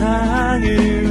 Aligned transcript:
세상을 0.00 1.09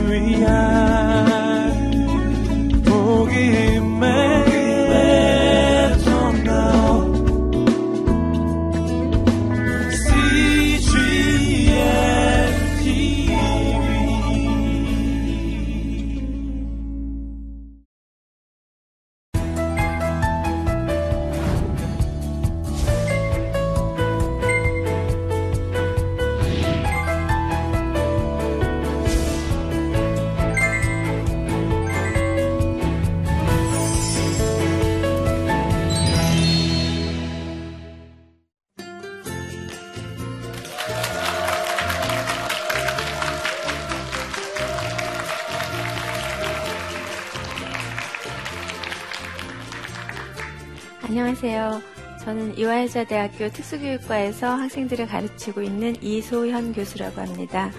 안녕하세요. 51.10 51.82
저는 52.24 52.56
이화여자대학교 52.56 53.50
특수교육과에서 53.50 54.48
학생들을 54.48 55.08
가르치고 55.08 55.64
있는 55.64 55.96
이소현 56.04 56.72
교수라고 56.72 57.20
합니다. 57.20 57.72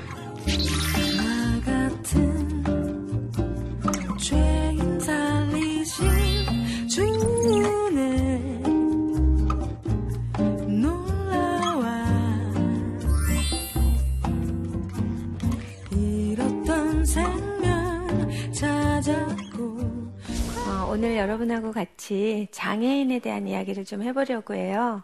같이 22.10 22.48
장애인에 22.50 23.20
대한 23.20 23.46
이야기를 23.46 23.84
좀 23.84 24.02
해보려고 24.02 24.54
해요. 24.54 25.02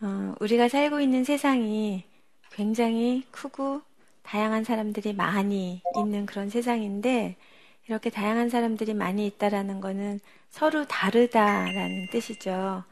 어, 0.00 0.34
우리가 0.40 0.68
살고 0.68 1.00
있는 1.00 1.24
세상이 1.24 2.04
굉장히 2.52 3.24
크고 3.30 3.82
다양한 4.22 4.64
사람들이 4.64 5.12
많이 5.14 5.82
있는 5.96 6.26
그런 6.26 6.48
세상인데 6.50 7.36
이렇게 7.88 8.10
다양한 8.10 8.48
사람들이 8.50 8.94
많이 8.94 9.26
있다라는 9.26 9.80
거는 9.80 10.20
서로 10.50 10.86
다르다라는 10.86 12.08
뜻이죠. 12.10 12.84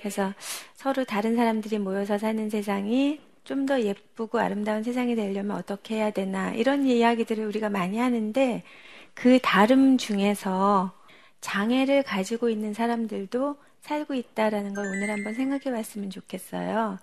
그래서 0.00 0.34
서로 0.74 1.04
다른 1.04 1.36
사람들이 1.36 1.78
모여서 1.78 2.18
사는 2.18 2.50
세상이 2.50 3.20
좀 3.44 3.66
더 3.66 3.80
예쁘고 3.82 4.38
아름다운 4.40 4.82
세상이 4.82 5.14
되려면 5.16 5.56
어떻게 5.56 5.96
해야 5.96 6.10
되나 6.10 6.52
이런 6.54 6.84
이야기들을 6.86 7.46
우리가 7.46 7.70
많이 7.70 7.98
하는데 7.98 8.62
그 9.14 9.38
다름 9.42 9.98
중에서 9.98 10.92
장애를 11.40 12.02
가지고 12.02 12.48
있는 12.48 12.74
사람들도 12.74 13.56
살고 13.80 14.14
있다라는 14.14 14.74
걸 14.74 14.86
오늘 14.86 15.10
한번 15.10 15.34
생각해 15.34 15.70
봤으면 15.70 16.10
좋겠어요. 16.10 16.98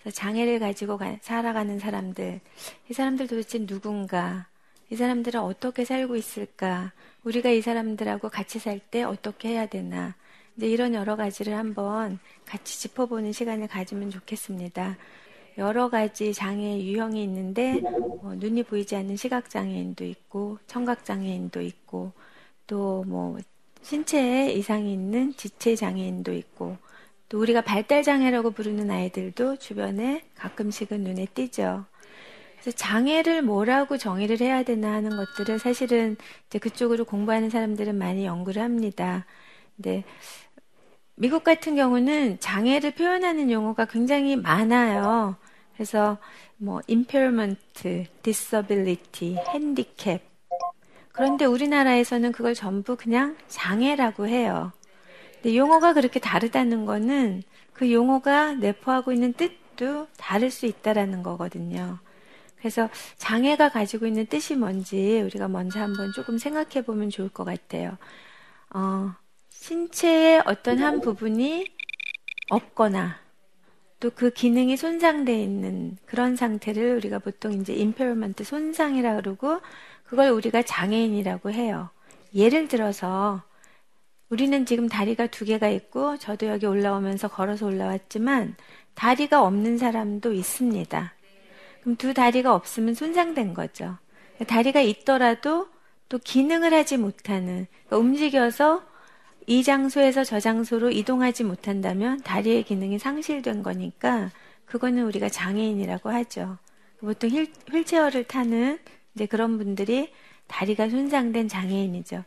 그래서 0.00 0.16
장애를 0.16 0.58
가지고 0.60 0.96
가, 0.96 1.16
살아가는 1.20 1.78
사람들, 1.78 2.40
이 2.88 2.92
사람들 2.92 3.26
도대체 3.26 3.66
누군가, 3.66 4.46
이 4.90 4.96
사람들은 4.96 5.40
어떻게 5.40 5.84
살고 5.84 6.16
있을까, 6.16 6.92
우리가 7.24 7.50
이 7.50 7.60
사람들하고 7.60 8.28
같이 8.30 8.58
살 8.58 8.80
때 8.90 9.02
어떻게 9.02 9.50
해야 9.50 9.66
되나, 9.66 10.14
이제 10.56 10.66
이런 10.68 10.94
여러 10.94 11.16
가지를 11.16 11.54
한번 11.56 12.18
같이 12.46 12.80
짚어보는 12.80 13.32
시간을 13.32 13.68
가지면 13.68 14.10
좋겠습니다. 14.10 14.96
여러 15.58 15.90
가지 15.90 16.32
장애 16.32 16.80
유형이 16.82 17.22
있는데, 17.24 17.80
뭐 17.80 18.34
눈이 18.36 18.62
보이지 18.64 18.96
않는 18.96 19.16
시각장애인도 19.16 20.04
있고, 20.04 20.58
청각장애인도 20.66 21.60
있고, 21.60 22.12
또 22.66 23.04
뭐 23.06 23.36
신체에 23.82 24.52
이상이 24.52 24.92
있는 24.92 25.34
지체 25.36 25.76
장애인도 25.76 26.32
있고 26.34 26.76
또 27.28 27.38
우리가 27.38 27.60
발달 27.60 28.02
장애라고 28.02 28.50
부르는 28.50 28.90
아이들도 28.90 29.56
주변에 29.56 30.24
가끔씩은 30.34 31.00
눈에 31.02 31.26
띄죠. 31.26 31.84
그래서 32.60 32.76
장애를 32.76 33.42
뭐라고 33.42 33.96
정의를 33.96 34.40
해야 34.40 34.62
되나 34.62 34.92
하는 34.92 35.16
것들을 35.16 35.58
사실은 35.58 36.16
이제 36.46 36.58
그쪽으로 36.58 37.04
공부하는 37.04 37.48
사람들은 37.48 37.96
많이 37.96 38.26
연구를 38.26 38.60
합니다. 38.60 39.24
근데 39.76 40.04
미국 41.14 41.44
같은 41.44 41.74
경우는 41.76 42.40
장애를 42.40 42.92
표현하는 42.92 43.50
용어가 43.50 43.86
굉장히 43.86 44.36
많아요. 44.36 45.36
그래서 45.74 46.18
뭐 46.56 46.82
impairment, 46.88 47.58
disability, 48.22 49.36
handicap 49.48 50.29
그런데 51.20 51.44
우리나라에서는 51.44 52.32
그걸 52.32 52.54
전부 52.54 52.96
그냥 52.96 53.36
장애라고 53.46 54.26
해요. 54.26 54.72
근데 55.34 55.54
용어가 55.54 55.92
그렇게 55.92 56.18
다르다는 56.18 56.86
거는 56.86 57.42
그 57.74 57.92
용어가 57.92 58.54
내포하고 58.54 59.12
있는 59.12 59.34
뜻도 59.34 60.08
다를 60.16 60.50
수 60.50 60.64
있다라는 60.64 61.22
거거든요. 61.22 61.98
그래서 62.56 62.88
장애가 63.18 63.68
가지고 63.68 64.06
있는 64.06 64.24
뜻이 64.28 64.56
뭔지 64.56 65.20
우리가 65.20 65.48
먼저 65.48 65.80
한번 65.80 66.10
조금 66.12 66.38
생각해 66.38 66.86
보면 66.86 67.10
좋을 67.10 67.28
것 67.28 67.44
같아요. 67.44 67.98
어, 68.72 69.12
신체의 69.50 70.44
어떤 70.46 70.78
한 70.78 71.02
부분이 71.02 71.66
없거나 72.48 73.18
또 74.00 74.10
그 74.10 74.30
기능이 74.30 74.76
손상되어 74.76 75.36
있는 75.36 75.96
그런 76.06 76.34
상태를 76.34 76.96
우리가 76.96 77.18
보통 77.18 77.52
이제 77.52 77.74
임페어먼트 77.74 78.44
손상이라 78.44 79.16
그러고 79.16 79.60
그걸 80.04 80.30
우리가 80.30 80.62
장애인이라고 80.62 81.50
해요. 81.52 81.90
예를 82.34 82.66
들어서 82.68 83.42
우리는 84.30 84.64
지금 84.64 84.88
다리가 84.88 85.26
두 85.26 85.44
개가 85.44 85.68
있고 85.68 86.16
저도 86.16 86.46
여기 86.46 86.66
올라오면서 86.66 87.28
걸어서 87.28 87.66
올라왔지만 87.66 88.56
다리가 88.94 89.42
없는 89.42 89.76
사람도 89.76 90.32
있습니다. 90.32 91.12
그럼 91.82 91.96
두 91.96 92.14
다리가 92.14 92.54
없으면 92.54 92.94
손상된 92.94 93.54
거죠. 93.54 93.98
다리가 94.46 94.80
있더라도 94.80 95.68
또 96.08 96.18
기능을 96.18 96.72
하지 96.72 96.96
못하는 96.96 97.66
그러니까 97.86 97.96
움직여서 97.98 98.82
이 99.50 99.64
장소에서 99.64 100.22
저 100.22 100.38
장소로 100.38 100.92
이동하지 100.92 101.42
못한다면 101.42 102.20
다리의 102.20 102.62
기능이 102.62 103.00
상실된 103.00 103.64
거니까 103.64 104.30
그거는 104.64 105.02
우리가 105.06 105.28
장애인이라고 105.28 106.08
하죠. 106.08 106.56
보통 107.00 107.30
휠, 107.30 107.52
휠체어를 107.68 108.22
타는 108.22 108.78
이제 109.16 109.26
그런 109.26 109.58
분들이 109.58 110.12
다리가 110.46 110.88
손상된 110.88 111.48
장애인이죠. 111.48 112.22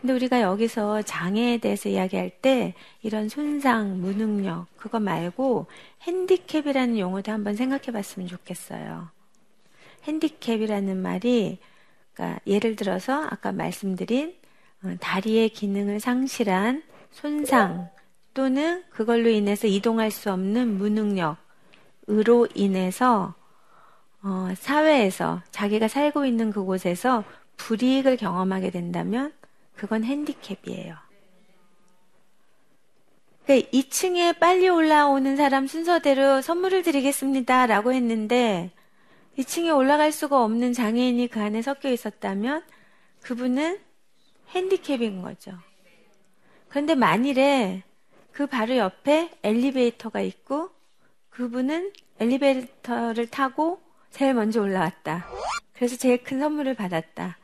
근데 0.00 0.12
우리가 0.12 0.40
여기서 0.40 1.02
장애에 1.02 1.58
대해서 1.58 1.88
이야기할 1.88 2.30
때 2.30 2.74
이런 3.02 3.28
손상, 3.28 4.00
무능력, 4.00 4.76
그거 4.76 4.98
말고 4.98 5.66
핸디캡이라는 6.00 6.98
용어도 6.98 7.30
한번 7.30 7.54
생각해 7.54 7.92
봤으면 7.92 8.26
좋겠어요. 8.26 9.08
핸디캡이라는 10.02 11.00
말이, 11.00 11.60
그러니까 12.12 12.40
예를 12.48 12.74
들어서 12.74 13.22
아까 13.22 13.52
말씀드린 13.52 14.30
어, 14.30 14.41
다리의 15.00 15.50
기능을 15.50 16.00
상실한 16.00 16.82
손상 17.10 17.88
또는 18.34 18.82
그걸로 18.90 19.28
인해서 19.28 19.66
이동할 19.66 20.10
수 20.10 20.32
없는 20.32 20.78
무능력으로 20.78 22.48
인해서 22.54 23.34
어, 24.22 24.48
사회에서 24.56 25.42
자기가 25.50 25.88
살고 25.88 26.24
있는 26.24 26.50
그곳에서 26.50 27.24
불이익을 27.56 28.16
경험하게 28.16 28.70
된다면 28.70 29.32
그건 29.74 30.04
핸디캡이에요. 30.04 30.94
그러니까 33.44 33.70
2층에 33.70 34.38
빨리 34.38 34.68
올라오는 34.68 35.36
사람 35.36 35.66
순서대로 35.66 36.40
선물을 36.40 36.82
드리겠습니다. 36.82 37.66
라고 37.66 37.92
했는데 37.92 38.70
2층에 39.38 39.76
올라갈 39.76 40.12
수가 40.12 40.44
없는 40.44 40.72
장애인이 40.72 41.26
그 41.28 41.40
안에 41.40 41.62
섞여 41.62 41.90
있었다면 41.90 42.62
그분은 43.22 43.78
핸디캡인 44.52 45.22
거죠. 45.22 45.58
그런데 46.68 46.94
만일에 46.94 47.82
그 48.32 48.46
바로 48.46 48.76
옆에 48.76 49.30
엘리베이터가 49.42 50.20
있고 50.20 50.70
그분은 51.30 51.92
엘리베이터를 52.18 53.28
타고 53.28 53.80
제일 54.10 54.34
먼저 54.34 54.60
올라왔다. 54.60 55.26
그래서 55.72 55.96
제일 55.96 56.22
큰 56.22 56.40
선물을 56.40 56.74
받았다. 56.74 57.38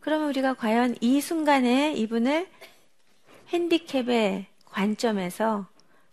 그러면 0.00 0.28
우리가 0.28 0.54
과연 0.54 0.96
이 1.00 1.20
순간에 1.20 1.92
이분을 1.94 2.48
핸디캡의 3.48 4.46
관점에서 4.64 5.66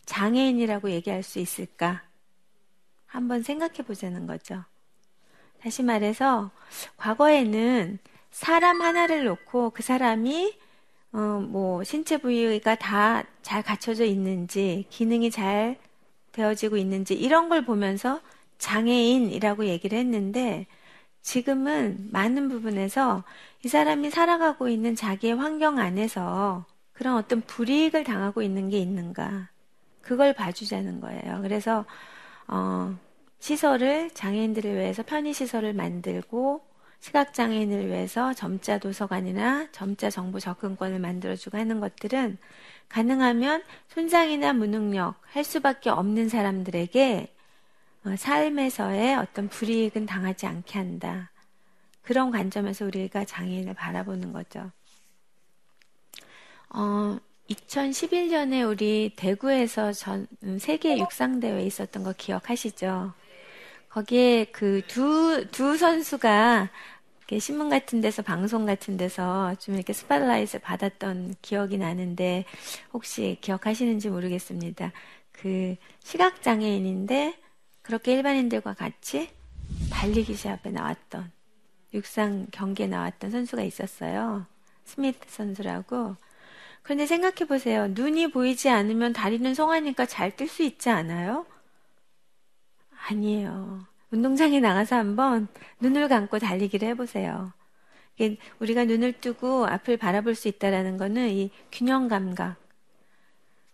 장애인이라고 0.06 0.92
얘기할 0.92 1.24
수 1.24 1.40
있을까? 1.40 2.04
한번 3.06 3.44
생각해 3.44 3.80
보자는 3.86 4.28
거죠. 4.28 4.63
다시 5.62 5.84
말해서 5.84 6.52
과거에는 6.98 8.00
사람 8.31 8.81
하나를 8.81 9.25
놓고 9.25 9.72
그 9.72 9.83
사람이 9.83 10.57
어, 11.13 11.18
뭐 11.50 11.83
신체 11.83 12.18
부위가 12.18 12.75
다 12.75 13.24
잘 13.42 13.63
갖춰져 13.63 14.06
있는지 14.06 14.86
기능이 14.89 15.31
잘 15.31 15.78
되어지고 16.31 16.78
있는지 16.78 17.13
이런 17.16 17.50
걸 17.50 17.66
보면서 17.66 18.22
장애인이라고 18.60 19.66
얘기를 19.66 19.98
했는데 19.98 20.68
지금은 21.22 22.10
많은 22.12 22.50
부분에서 22.50 23.24
이 23.66 23.68
사람이 23.68 24.10
살아가고 24.12 24.69
있는 24.69 24.95
자기의 24.95 25.36
환경 25.36 25.80
안에서 25.80 26.66
그런 26.94 27.16
어떤 27.18 27.42
불이익을 27.42 28.04
당하고 28.04 28.42
있는 28.42 28.69
게 28.69 28.77
있는가 28.80 29.50
그걸 30.01 30.34
봐주자는 30.34 31.00
거예요. 31.01 31.42
그래서 31.42 31.86
어, 32.48 32.95
시설을 33.39 34.12
장애인들을 34.12 34.75
위해서 34.75 35.04
편의 35.04 35.34
시설을 35.34 35.74
만들고 35.74 36.62
시각장애인을 37.01 37.88
위해서 37.88 38.33
점자 38.33 38.77
도서관이나 38.77 39.68
점자 39.71 40.09
정보 40.09 40.39
접근권을 40.39 41.00
만들어주고 41.00 41.57
하는 41.57 41.80
것들은 41.80 42.38
가능하면 42.89 43.63
손상이나 43.89 44.53
무능력 44.53 45.15
할 45.24 45.44
수밖에 45.44 45.89
없는 45.89 46.30
사람들에게 46.30 47.33
어, 48.06 48.15
삶에서의 48.15 49.15
어떤 49.15 49.48
불이익은 49.48 50.06
당하지 50.06 50.45
않게 50.48 50.77
한다. 50.77 51.31
그런 52.01 52.31
관점에서 52.31 52.86
우리가 52.86 53.25
장애인을 53.25 53.74
바라보는 53.75 54.33
거죠. 54.33 54.71
어, 56.69 57.19
2011년에 57.50 58.68
우리 58.68 59.13
대구에서 59.15 59.92
전 59.92 60.27
세계 60.59 60.98
육상대회 60.98 61.63
있었던 61.65 62.03
거 62.03 62.13
기억하시죠? 62.13 63.13
거기에 63.91 64.45
그 64.45 64.81
두, 64.88 65.47
두 65.51 65.77
선수가 65.77 66.69
신문 67.39 67.69
같은 67.69 68.01
데서 68.01 68.21
방송 68.21 68.65
같은 68.65 68.97
데서 68.97 69.55
좀 69.55 69.75
이렇게 69.75 69.93
스팟라이트를 69.93 70.59
받았던 70.61 71.35
기억이 71.41 71.77
나는데 71.77 72.45
혹시 72.93 73.38
기억하시는지 73.41 74.09
모르겠습니다. 74.09 74.91
그 75.31 75.75
시각 76.03 76.41
장애인인데 76.41 77.38
그렇게 77.81 78.13
일반인들과 78.13 78.73
같이 78.73 79.29
달리기 79.91 80.35
시합에 80.35 80.71
나왔던 80.71 81.31
육상 81.93 82.47
경기에 82.51 82.88
나왔던 82.88 83.31
선수가 83.31 83.63
있었어요. 83.63 84.45
스미트 84.85 85.19
선수라고. 85.27 86.15
그런데 86.81 87.05
생각해 87.05 87.47
보세요. 87.47 87.88
눈이 87.89 88.31
보이지 88.31 88.69
않으면 88.69 89.13
다리는 89.13 89.53
송하니까 89.53 90.05
잘 90.05 90.31
뛸 90.31 90.47
수 90.47 90.63
있지 90.63 90.89
않아요? 90.89 91.45
아니에요. 93.09 93.86
운동장에 94.12 94.59
나가서 94.59 94.95
한번 94.95 95.48
눈을 95.80 96.07
감고 96.07 96.39
달리기를 96.39 96.88
해보세요. 96.89 97.53
우리가 98.59 98.86
눈을 98.86 99.13
뜨고 99.13 99.65
앞을 99.65 99.98
바라볼 99.98 100.36
수 100.36 100.48
있다라는 100.48 100.98
거는 100.98 101.30
이 101.30 101.50
균형 101.71 102.07
감각. 102.07 102.57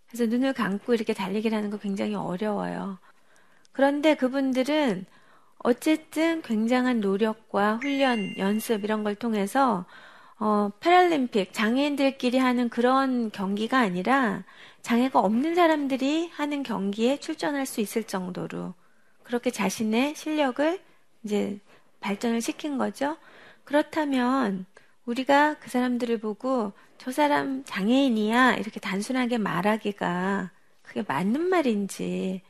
그래서 0.06 0.24
눈을 0.24 0.54
감고 0.54 0.94
이렇게 0.94 1.12
달리기를 1.12 1.56
하는 1.56 1.70
거 1.70 1.76
굉장히 1.76 2.14
어려워요. 2.14 2.98
그런데 3.72 4.14
그분들은 4.14 5.04
어쨌든 5.58 6.40
굉장한 6.42 7.00
노력과 7.00 7.76
훈련, 7.76 8.36
연습 8.38 8.84
이런 8.84 9.04
걸 9.04 9.14
통해서 9.16 9.84
어, 10.38 10.70
패럴림픽 10.80 11.52
장애인들끼리 11.52 12.38
하는 12.38 12.68
그런 12.68 13.30
경기가 13.30 13.78
아니라 13.78 14.44
장애가 14.82 15.18
없는 15.18 15.56
사람들이 15.56 16.28
하는 16.28 16.62
경기에 16.62 17.18
출전할 17.18 17.66
수 17.66 17.80
있을 17.80 18.04
정도로 18.04 18.72
그렇게 19.28 19.50
자신의 19.50 20.14
실력을 20.14 20.80
이제 21.22 21.60
발전을 22.00 22.40
시킨 22.40 22.78
거죠. 22.78 23.18
그렇다면 23.64 24.64
우리가 25.04 25.58
그 25.60 25.68
사람들을 25.68 26.18
보고 26.18 26.72
저 26.96 27.12
사람 27.12 27.62
장애인이야 27.64 28.54
이렇게 28.54 28.80
단순하게 28.80 29.36
말하기가 29.36 30.50
그게 30.80 31.04
맞는 31.06 31.42
말인지 31.42 32.40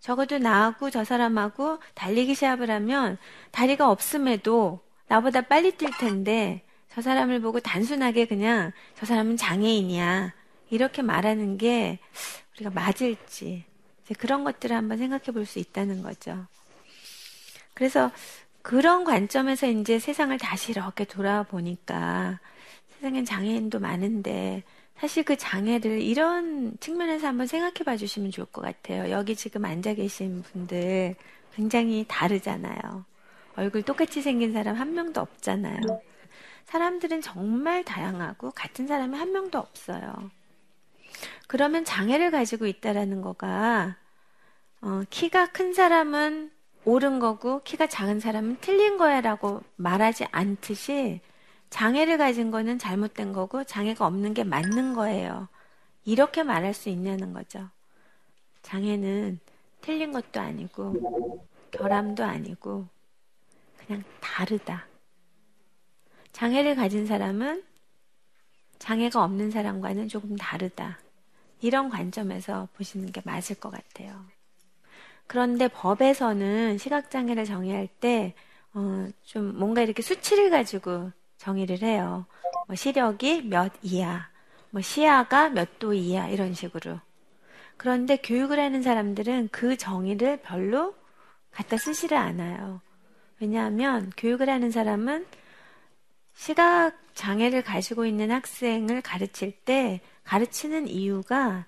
적어도 0.00 0.38
나하고 0.38 0.90
저 0.90 1.02
사람하고 1.02 1.78
달리기 1.94 2.34
시합을 2.34 2.70
하면 2.70 3.16
다리가 3.50 3.90
없음에도 3.90 4.80
나보다 5.06 5.40
빨리 5.40 5.72
뛸 5.72 5.90
텐데 5.98 6.62
저 6.92 7.00
사람을 7.00 7.40
보고 7.40 7.58
단순하게 7.58 8.26
그냥 8.26 8.72
저 8.96 9.06
사람은 9.06 9.38
장애인이야 9.38 10.34
이렇게 10.68 11.00
말하는 11.00 11.56
게 11.56 12.00
우리가 12.54 12.70
맞을지 12.70 13.64
그런 14.14 14.44
것들을 14.44 14.74
한번 14.76 14.98
생각해 14.98 15.24
볼 15.32 15.46
수 15.46 15.58
있다는 15.58 16.02
거죠. 16.02 16.46
그래서 17.74 18.10
그런 18.62 19.04
관점에서 19.04 19.66
이제 19.68 19.98
세상을 19.98 20.36
다시 20.38 20.72
이렇게 20.72 21.04
돌아보니까 21.04 22.40
세상엔 22.96 23.24
장애인도 23.24 23.78
많은데 23.80 24.64
사실 24.98 25.22
그 25.24 25.36
장애를 25.36 26.02
이런 26.02 26.76
측면에서 26.80 27.28
한번 27.28 27.46
생각해 27.46 27.84
봐 27.84 27.96
주시면 27.96 28.32
좋을 28.32 28.46
것 28.48 28.62
같아요. 28.62 29.10
여기 29.10 29.36
지금 29.36 29.64
앉아 29.64 29.94
계신 29.94 30.42
분들 30.42 31.14
굉장히 31.54 32.04
다르잖아요. 32.08 33.04
얼굴 33.56 33.82
똑같이 33.82 34.22
생긴 34.22 34.52
사람 34.52 34.76
한 34.76 34.94
명도 34.94 35.20
없잖아요. 35.20 35.80
사람들은 36.66 37.22
정말 37.22 37.84
다양하고 37.84 38.50
같은 38.52 38.86
사람이 38.86 39.16
한 39.16 39.32
명도 39.32 39.58
없어요. 39.58 40.30
그러면 41.46 41.84
장애를 41.84 42.30
가지고 42.30 42.66
있다라는 42.66 43.22
거가 43.22 43.96
어, 44.80 45.02
키가 45.10 45.52
큰 45.52 45.72
사람은 45.72 46.50
옳은 46.84 47.18
거고 47.18 47.62
키가 47.62 47.86
작은 47.86 48.20
사람은 48.20 48.58
틀린 48.60 48.96
거야라고 48.96 49.62
말하지 49.76 50.26
않듯이 50.30 51.20
장애를 51.70 52.16
가진 52.16 52.50
거는 52.50 52.78
잘못된 52.78 53.32
거고 53.32 53.64
장애가 53.64 54.06
없는 54.06 54.34
게 54.34 54.44
맞는 54.44 54.94
거예요. 54.94 55.48
이렇게 56.04 56.42
말할 56.42 56.72
수 56.72 56.88
있냐는 56.88 57.32
거죠. 57.32 57.68
장애는 58.62 59.40
틀린 59.80 60.12
것도 60.12 60.40
아니고 60.40 61.46
결함도 61.70 62.24
아니고 62.24 62.86
그냥 63.76 64.02
다르다. 64.20 64.86
장애를 66.32 66.76
가진 66.76 67.06
사람은 67.06 67.64
장애가 68.78 69.22
없는 69.22 69.50
사람과는 69.50 70.08
조금 70.08 70.36
다르다. 70.36 70.98
이런 71.60 71.88
관점에서 71.88 72.68
보시는 72.76 73.12
게 73.12 73.20
맞을 73.24 73.56
것 73.56 73.70
같아요. 73.70 74.24
그런데 75.26 75.68
법에서는 75.68 76.78
시각장애를 76.78 77.44
정의할 77.44 77.86
때, 78.00 78.34
어, 78.74 79.08
좀 79.24 79.58
뭔가 79.58 79.82
이렇게 79.82 80.02
수치를 80.02 80.50
가지고 80.50 81.12
정의를 81.36 81.82
해요. 81.82 82.26
뭐 82.66 82.76
시력이 82.76 83.42
몇 83.42 83.72
이하, 83.82 84.28
뭐 84.70 84.80
시야가 84.82 85.50
몇 85.50 85.78
도 85.78 85.92
이하, 85.94 86.28
이런 86.28 86.54
식으로. 86.54 87.00
그런데 87.76 88.16
교육을 88.16 88.58
하는 88.58 88.82
사람들은 88.82 89.50
그 89.52 89.76
정의를 89.76 90.38
별로 90.42 90.94
갖다 91.52 91.76
쓰지를 91.76 92.16
않아요. 92.16 92.80
왜냐하면 93.40 94.10
교육을 94.16 94.48
하는 94.50 94.70
사람은 94.70 95.26
시각 96.34 96.92
장애를 97.14 97.62
가지고 97.62 98.06
있는 98.06 98.30
학생을 98.30 99.02
가르칠 99.02 99.52
때 99.64 100.00
가르치는 100.28 100.88
이유가 100.88 101.64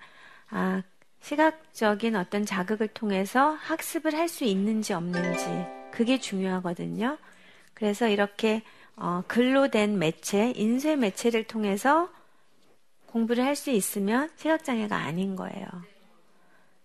아, 0.51 0.83
시각적인 1.21 2.15
어떤 2.15 2.45
자극을 2.45 2.89
통해서 2.89 3.53
학습을 3.53 4.13
할 4.13 4.29
수 4.29 4.43
있는지 4.43 4.93
없는지 4.93 5.45
그게 5.91 6.19
중요하거든요. 6.19 7.17
그래서 7.73 8.07
이렇게 8.07 8.61
어, 8.95 9.23
글로 9.27 9.69
된 9.69 9.97
매체, 9.97 10.53
인쇄 10.55 10.95
매체를 10.95 11.45
통해서 11.45 12.09
공부를 13.07 13.43
할 13.43 13.55
수 13.55 13.71
있으면 13.71 14.29
시각장애가 14.35 14.95
아닌 14.95 15.35
거예요. 15.35 15.67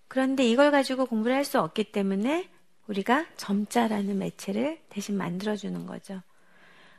그런데 0.08 0.44
이걸 0.48 0.70
가지고 0.70 1.04
공부를 1.04 1.36
할 1.36 1.44
수 1.44 1.60
없기 1.60 1.92
때문에 1.92 2.48
우리가 2.86 3.26
점자라는 3.36 4.18
매체를 4.18 4.80
대신 4.88 5.18
만들어주는 5.18 5.86
거죠. 5.86 6.22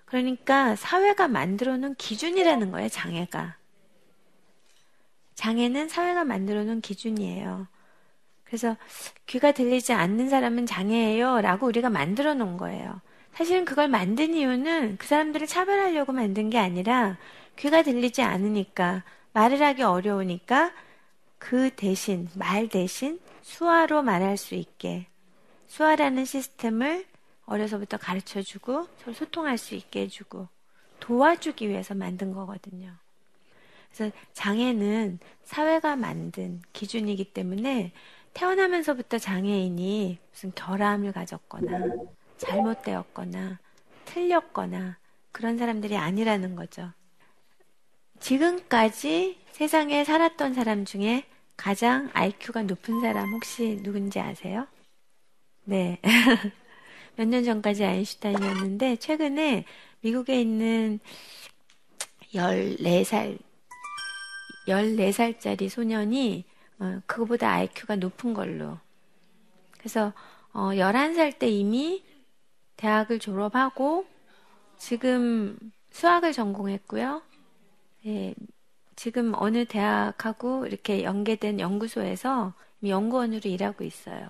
그러니까 0.05 0.75
사회가 0.75 1.27
만들어 1.27 1.77
놓은 1.77 1.95
기준이라는 1.95 2.71
거예요, 2.71 2.89
장애가. 2.89 3.57
장애는 5.37 5.87
사회가 5.87 6.25
만들어 6.25 6.63
놓은 6.63 6.81
기준이에요. 6.81 7.67
그래서 8.43 8.75
귀가 9.27 9.51
들리지 9.51 9.93
않는 9.93 10.29
사람은 10.29 10.65
장애예요 10.65 11.41
라고 11.41 11.67
우리가 11.67 11.89
만들어 11.89 12.33
놓은 12.33 12.57
거예요. 12.57 13.01
사실은 13.33 13.63
그걸 13.63 13.87
만든 13.87 14.33
이유는 14.33 14.97
그 14.97 15.05
사람들을 15.05 15.45
차별하려고 15.45 16.11
만든 16.11 16.49
게 16.49 16.57
아니라 16.57 17.17
귀가 17.55 17.83
들리지 17.83 18.23
않으니까 18.23 19.03
말을 19.33 19.61
하기 19.61 19.83
어려우니까 19.83 20.73
그 21.37 21.69
대신, 21.75 22.27
말 22.33 22.67
대신 22.67 23.19
수화로 23.43 24.01
말할 24.01 24.37
수 24.37 24.55
있게 24.55 25.05
수화라는 25.67 26.25
시스템을 26.25 27.05
어려서부터 27.45 27.97
가르쳐 27.97 28.41
주고 28.41 28.87
서로 28.97 29.13
소통할 29.13 29.59
수 29.59 29.75
있게 29.75 30.01
해주고 30.01 30.47
도와주기 30.99 31.69
위해서 31.69 31.93
만든 31.93 32.33
거거든요. 32.33 32.91
그래서 33.93 34.15
장애는 34.33 35.19
사회가 35.43 35.95
만든 35.95 36.61
기준이기 36.73 37.33
때문에 37.33 37.91
태어나면서부터 38.33 39.17
장애인이 39.17 40.19
무슨 40.31 40.51
결함을 40.53 41.11
가졌거나 41.11 41.95
잘못되었거나 42.37 43.59
틀렸거나 44.05 44.97
그런 45.31 45.57
사람들이 45.57 45.97
아니라는 45.97 46.55
거죠. 46.55 46.91
지금까지 48.19 49.39
세상에 49.51 50.03
살았던 50.03 50.53
사람 50.53 50.85
중에 50.85 51.25
가장 51.55 52.09
IQ가 52.13 52.63
높은 52.63 53.01
사람 53.01 53.31
혹시 53.33 53.79
누군지 53.83 54.19
아세요? 54.19 54.67
네. 55.63 55.99
몇 57.17 57.25
년 57.27 57.43
전까지 57.43 57.83
아인슈타인이었는데 57.83 58.97
최근에 58.97 59.65
미국에 60.01 60.39
있는 60.39 60.99
14살 62.33 63.37
14살짜리 64.67 65.69
소년이 65.69 66.45
어, 66.79 67.01
그거보다 67.05 67.51
IQ가 67.51 67.95
높은 67.95 68.33
걸로. 68.33 68.77
그래서 69.71 70.13
어, 70.53 70.69
11살 70.69 71.39
때 71.39 71.47
이미 71.47 72.03
대학을 72.75 73.19
졸업하고 73.19 74.05
지금 74.77 75.57
수학을 75.91 76.33
전공했고요. 76.33 77.21
예, 78.05 78.35
지금 78.95 79.33
어느 79.35 79.65
대학하고 79.65 80.67
이렇게 80.67 81.03
연계된 81.03 81.59
연구소에서 81.59 82.53
연구원으로 82.85 83.49
일하고 83.49 83.83
있어요. 83.83 84.29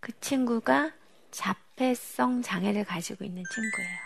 그 0.00 0.18
친구가 0.20 0.92
자폐성 1.30 2.42
장애를 2.42 2.84
가지고 2.84 3.24
있는 3.24 3.42
친구예요. 3.52 3.98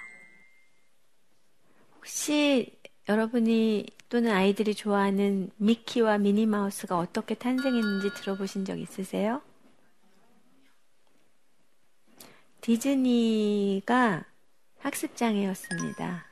혹시 1.97 2.79
여러분이 3.09 3.87
또는 4.13 4.31
아이들이 4.31 4.75
좋아하는 4.75 5.51
미키와 5.57 6.19
미니마우스가 6.19 6.99
어떻게 6.99 7.35
탄생했는지 7.35 8.13
들어보신 8.13 8.67
적 8.67 8.79
있으세요? 8.79 9.41
디즈니가 12.61 14.25
학습장애였습니다. 14.81 16.27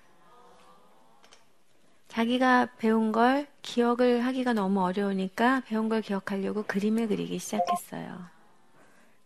자기가 2.09 2.75
배운 2.77 3.13
걸 3.13 3.47
기억을 3.63 4.27
하기가 4.27 4.53
너무 4.53 4.83
어려우니까 4.85 5.63
배운 5.65 5.89
걸 5.89 6.03
기억하려고 6.03 6.65
그림을 6.65 7.09
그리기 7.09 7.39
시작했어요. 7.39 8.27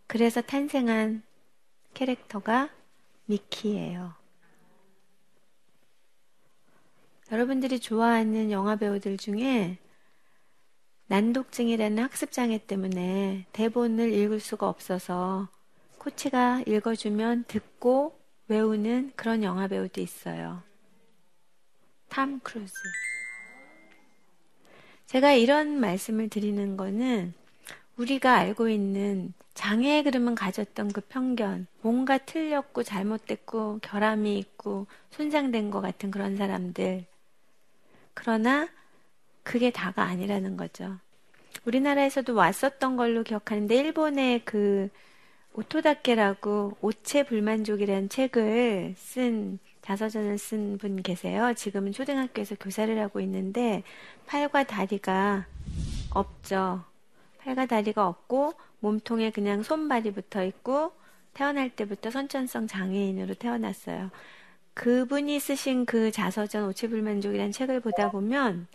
그래서 0.07 0.39
탄생한 0.39 1.23
캐릭터가 1.93 2.69
미키예요. 3.25 4.24
여러분들이 7.31 7.79
좋아하는 7.79 8.51
영화 8.51 8.75
배우들 8.75 9.17
중에 9.17 9.77
난독증이라는 11.07 12.03
학습장애 12.03 12.59
때문에 12.67 13.47
대본을 13.51 14.13
읽을 14.13 14.39
수가 14.39 14.69
없어서 14.69 15.49
코치가 15.97 16.61
읽어주면 16.67 17.45
듣고 17.47 18.19
외우는 18.47 19.13
그런 19.15 19.41
영화 19.41 19.67
배우도 19.67 20.01
있어요. 20.01 20.61
탐 22.09 22.39
크루즈. 22.41 22.73
제가 25.07 25.33
이런 25.33 25.79
말씀을 25.79 26.29
드리는 26.29 26.77
거는 26.77 27.33
우리가 27.97 28.35
알고 28.35 28.69
있는 28.69 29.33
장애의 29.55 30.03
그름은 30.03 30.35
가졌던 30.35 30.91
그 30.91 31.01
편견, 31.01 31.65
뭔가 31.81 32.19
틀렸고 32.19 32.83
잘못됐고 32.83 33.79
결함이 33.81 34.37
있고 34.37 34.85
손상된 35.09 35.71
것 35.71 35.81
같은 35.81 36.11
그런 36.11 36.35
사람들. 36.37 37.05
그러나 38.15 38.67
그게 39.43 39.69
다가 39.69 40.03
아니라는 40.03 40.57
거죠. 40.57 40.97
우리나라에서도 41.65 42.33
왔었던 42.33 42.97
걸로 42.97 43.23
기억하는데 43.23 43.75
일본의 43.75 44.43
그 44.43 44.89
오토다케라고 45.53 46.77
오체 46.81 47.23
불만족이라는 47.23 48.09
책을 48.09 48.95
쓴 48.97 49.59
자서전을 49.81 50.39
쓴 50.39 50.77
분 50.79 51.03
계세요. 51.03 51.53
지금은 51.53 51.91
초등학교에서 51.91 52.55
교사를 52.55 52.99
하고 52.99 53.19
있는데 53.21 53.83
팔과 54.25 54.63
다리가 54.63 55.45
없죠. 56.09 56.83
팔과 57.37 57.67
다리가 57.67 58.07
없고 58.07 58.55
몸통에 58.79 59.29
그냥 59.29 59.61
손발이 59.61 60.11
붙어 60.11 60.43
있고 60.43 60.91
태어날 61.35 61.69
때부터 61.69 62.09
선천성 62.09 62.67
장애인으로 62.67 63.35
태어났어요. 63.35 64.09
그분이 64.75 65.39
쓰신 65.39 65.85
그 65.85 66.11
자서전 66.11 66.67
오체불만족이라는 66.69 67.51
책을 67.51 67.79
보다 67.79 68.11
보면 68.11 68.67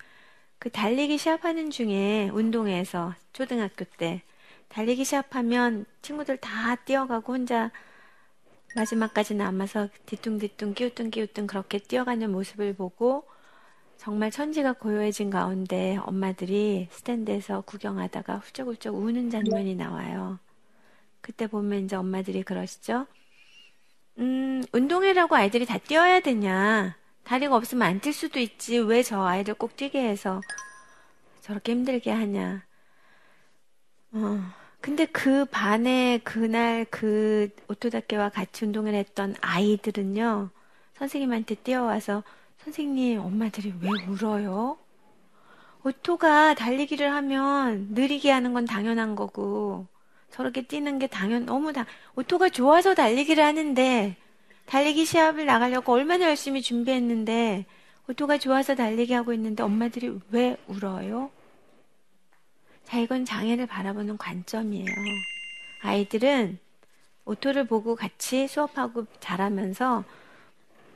그 0.58 0.70
달리기 0.70 1.18
시합하는 1.18 1.70
중에 1.70 2.30
운동회에서 2.32 3.14
초등학교 3.32 3.84
때 3.84 4.22
달리기 4.68 5.04
시합하면 5.04 5.84
친구들 6.02 6.38
다 6.38 6.74
뛰어가고 6.76 7.34
혼자 7.34 7.70
마지막까지 8.76 9.34
남아서 9.34 9.88
뒤뚱뒤뚱 10.06 10.74
끼우뚱 10.74 11.10
끼우뚱 11.10 11.46
그렇게 11.46 11.78
뛰어가는 11.78 12.30
모습을 12.30 12.74
보고 12.74 13.24
정말 13.98 14.30
천지가 14.30 14.74
고요해진 14.74 15.28
가운데 15.28 15.98
엄마들이 16.04 16.88
스탠드에서 16.90 17.60
구경하다가 17.62 18.38
훌쩍훌쩍 18.38 18.94
우는 18.94 19.28
장면이 19.28 19.74
나와요. 19.74 20.38
그때 21.20 21.46
보면 21.46 21.84
이제 21.84 21.96
엄마들이 21.96 22.42
그러시죠. 22.42 23.06
음, 24.18 24.62
운동회라고 24.72 25.34
아이들이 25.36 25.66
다 25.66 25.78
뛰어야 25.78 26.20
되냐. 26.20 26.96
다리가 27.24 27.56
없으면 27.56 27.86
안 27.88 28.00
뛸 28.00 28.12
수도 28.12 28.38
있지. 28.38 28.78
왜 28.78 29.02
저 29.02 29.22
아이들 29.24 29.54
꼭 29.54 29.76
뛰게 29.76 30.00
해서 30.08 30.40
저렇게 31.40 31.72
힘들게 31.72 32.10
하냐. 32.12 32.64
어, 34.12 34.40
근데 34.80 35.06
그 35.06 35.44
반에 35.46 36.18
그날 36.24 36.84
그 36.90 37.48
오토다케와 37.68 38.30
같이 38.30 38.64
운동을 38.64 38.94
했던 38.94 39.34
아이들은요, 39.40 40.50
선생님한테 40.94 41.56
뛰어와서, 41.56 42.22
선생님, 42.64 43.20
엄마들이 43.20 43.72
왜 43.80 43.88
울어요? 44.08 44.78
오토가 45.84 46.54
달리기를 46.54 47.10
하면 47.12 47.88
느리게 47.92 48.30
하는 48.30 48.52
건 48.52 48.64
당연한 48.66 49.14
거고, 49.16 49.86
저렇게 50.30 50.62
뛰는 50.62 50.98
게 50.98 51.06
당연, 51.06 51.44
너무 51.46 51.72
다, 51.72 51.86
오토가 52.14 52.48
좋아서 52.48 52.94
달리기를 52.94 53.42
하는데, 53.44 54.16
달리기 54.66 55.04
시합을 55.04 55.46
나가려고 55.46 55.92
얼마나 55.92 56.26
열심히 56.26 56.62
준비했는데, 56.62 57.66
오토가 58.08 58.38
좋아서 58.38 58.74
달리기 58.74 59.12
하고 59.12 59.32
있는데 59.32 59.62
엄마들이 59.62 60.18
왜 60.30 60.56
울어요? 60.66 61.30
자, 62.84 62.98
이건 62.98 63.24
장애를 63.24 63.66
바라보는 63.66 64.18
관점이에요. 64.18 64.86
아이들은 65.82 66.58
오토를 67.24 67.66
보고 67.66 67.94
같이 67.94 68.48
수업하고 68.48 69.06
자라면서 69.20 70.04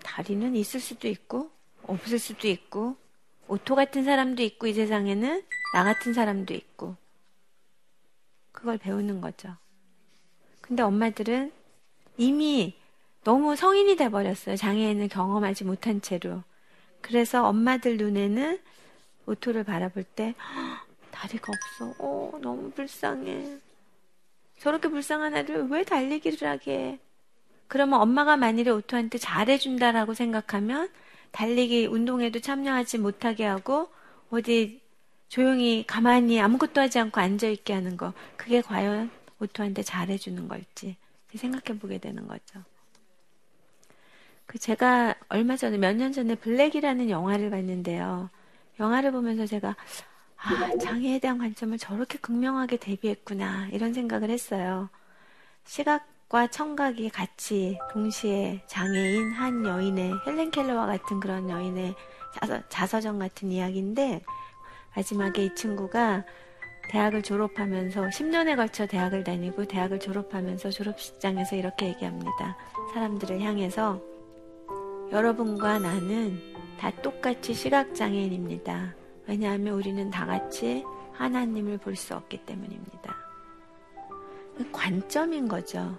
다리는 0.03 0.57
있을 0.57 0.81
수도 0.81 1.09
있고, 1.09 1.51
없을 1.85 2.19
수도 2.19 2.49
있고, 2.49 2.97
오토 3.47 3.75
같은 3.75 4.05
사람도 4.05 4.43
있고, 4.43 4.67
이 4.67 4.73
세상에는 4.73 5.43
나 5.75 5.85
같은 5.85 6.15
사람도 6.15 6.55
있고, 6.55 6.97
그걸 8.55 8.79
배우는 8.79 9.21
거죠. 9.21 9.55
근데 10.63 10.83
엄마들은 10.83 11.53
이미 12.17 12.75
너무 13.25 13.57
성인이 13.57 13.97
돼버렸어요. 13.97 14.57
장애인을 14.57 15.09
경험하지 15.09 15.65
못한 15.65 16.01
채로. 16.01 16.43
그래서 17.03 17.47
엄마들 17.47 17.99
눈에는 17.99 18.59
오토를 19.27 19.65
바라볼 19.65 20.05
때 20.05 20.35
다리가 21.11 21.53
없어. 21.53 21.95
어, 21.99 22.39
너무 22.41 22.71
불쌍해. 22.71 23.59
저렇게 24.59 24.89
불쌍한 24.89 25.35
아이를 25.35 25.69
왜 25.69 25.85
달리기를 25.85 26.49
하게 26.49 26.99
그러면 27.67 28.01
엄마가 28.01 28.37
만일에 28.37 28.71
오토한테 28.71 29.19
잘해준다라고 29.19 30.15
생각하면 30.15 30.89
달리기 31.33 31.87
운동에도 31.87 32.41
참여하지 32.41 32.99
못하게 32.99 33.45
하고 33.45 33.89
어디 34.31 34.81
조용히 35.35 35.83
가만히 35.85 36.41
아무것도 36.41 36.81
하지 36.81 37.01
않고 37.01 37.21
앉아있게 37.21 37.73
하는 37.73 37.97
거. 37.97 38.13
그게 38.37 38.63
과연 38.63 39.11
오토한테 39.41 39.83
잘해주는 39.83 40.47
걸지 40.47 40.97
생각해 41.35 41.77
보게 41.81 41.99
되는 41.99 42.29
거죠. 42.29 42.63
그 44.47 44.61
제가 44.61 45.17
얼마 45.29 45.57
전에 45.57 45.77
몇 45.77 45.97
년 45.97 46.13
전에 46.13 46.37
블랙이라는 46.37 47.11
영화를 47.11 47.51
봤는데요. 47.51 48.31
영화를 48.79 49.11
보면서 49.11 49.45
제가 49.45 49.75
아, 50.37 50.77
장애에 50.81 51.19
대한 51.19 51.39
관점을 51.39 51.77
저렇게 51.79 52.17
극명하게 52.19 52.77
대비했구나 52.77 53.71
이런 53.73 53.93
생각을 53.93 54.31
했어요. 54.31 54.89
시각과 55.65 56.47
청각이 56.47 57.09
같이 57.09 57.77
동시에 57.93 58.63
장애인 58.69 59.33
한 59.33 59.67
여인의 59.67 60.13
헬렌 60.29 60.53
켈러와 60.53 60.87
같은 60.87 61.19
그런 61.19 61.51
여인의 61.51 61.97
자서, 62.39 62.63
자서전 62.69 63.19
같은 63.19 63.51
이야기인데 63.51 64.23
마지막에 64.97 65.45
이 65.45 65.55
친구가 65.55 66.25
대학을 66.91 67.23
졸업하면서 67.23 68.09
10년에 68.09 68.57
걸쳐 68.57 68.87
대학을 68.87 69.25
다니고 69.25 69.65
대학을 69.65 69.99
졸업하면서 69.99 70.71
졸업식장에서 70.71 71.57
이렇게 71.57 71.87
얘기합니다. 71.89 72.57
사람들을 72.93 73.41
향해서 73.41 74.01
여러분과 75.11 75.79
나는 75.79 76.39
다 76.79 76.91
똑같이 77.03 77.55
시각장애인입니다. 77.55 78.95
왜냐하면 79.27 79.75
우리는 79.75 80.11
다 80.11 80.27
같이 80.27 80.85
하나님을 81.13 81.79
볼 81.79 81.97
수 81.97 82.15
없기 82.15 82.45
때문입니다. 82.45 83.17
관점인 84.73 85.49
거죠. 85.49 85.97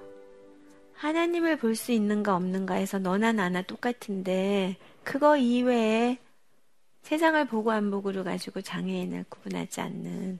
하나님을 0.94 1.58
볼 1.58 1.76
수 1.76 1.92
있는가 1.92 2.36
없는가 2.36 2.76
해서 2.76 3.00
너나 3.00 3.32
나나 3.34 3.62
똑같은데 3.64 4.78
그거 5.04 5.36
이외에 5.36 6.18
세상을 7.06 7.46
보고 7.46 7.72
안 7.72 7.92
보고를 7.92 8.24
가지고 8.24 8.62
장애인을 8.62 9.26
구분하지 9.30 9.80
않는 9.80 10.40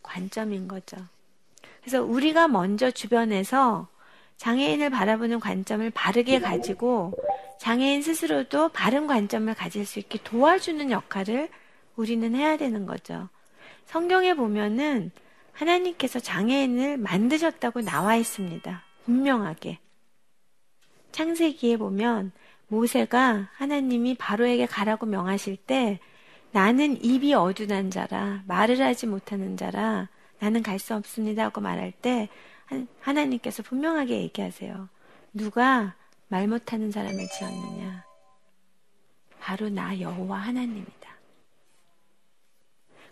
관점인 0.00 0.68
거죠. 0.68 0.96
그래서 1.80 2.04
우리가 2.04 2.46
먼저 2.46 2.92
주변에서 2.92 3.88
장애인을 4.36 4.90
바라보는 4.90 5.40
관점을 5.40 5.90
바르게 5.90 6.38
가지고 6.38 7.12
장애인 7.58 8.02
스스로도 8.02 8.68
바른 8.68 9.08
관점을 9.08 9.52
가질 9.54 9.84
수 9.84 9.98
있게 9.98 10.20
도와주는 10.22 10.92
역할을 10.92 11.48
우리는 11.96 12.32
해야 12.36 12.56
되는 12.56 12.86
거죠. 12.86 13.28
성경에 13.86 14.34
보면은 14.34 15.10
하나님께서 15.50 16.20
장애인을 16.20 16.96
만드셨다고 16.96 17.80
나와 17.80 18.14
있습니다. 18.14 18.84
분명하게. 19.04 19.80
창세기에 21.10 21.76
보면 21.78 22.30
모세가 22.72 23.50
하나님이 23.52 24.14
바로에게 24.14 24.64
가라고 24.64 25.04
명하실 25.04 25.58
때 25.58 26.00
나는 26.52 27.04
입이 27.04 27.34
어두난 27.34 27.90
자라 27.90 28.42
말을 28.46 28.80
하지 28.80 29.06
못하는 29.06 29.58
자라 29.58 30.08
나는 30.38 30.62
갈 30.62 30.78
수 30.78 30.94
없습니다 30.94 31.44
하고 31.44 31.60
말할 31.60 31.92
때 31.92 32.30
하나님께서 33.00 33.62
분명하게 33.62 34.22
얘기하세요. 34.22 34.88
누가 35.34 35.94
말 36.28 36.48
못하는 36.48 36.90
사람을 36.90 37.28
지었느냐? 37.38 38.06
바로 39.38 39.68
나 39.68 40.00
여호와 40.00 40.38
하나님이다. 40.38 41.12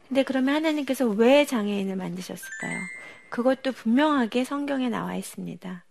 근데 0.08 0.22
그러면 0.22 0.54
하나님께서 0.54 1.06
왜 1.06 1.44
장애인을 1.44 1.96
만드셨을까요? 1.96 2.80
그것도 3.28 3.72
분명하게 3.72 4.44
성경에 4.44 4.88
나와 4.88 5.16
있습니다. 5.16 5.84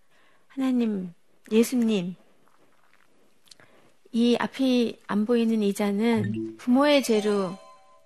하나님, 0.48 1.14
예수님, 1.52 2.16
이 4.12 4.36
앞이 4.40 5.00
안 5.08 5.26
보이는 5.26 5.62
이자는 5.62 6.58
부모의 6.58 7.04
죄로 7.04 7.58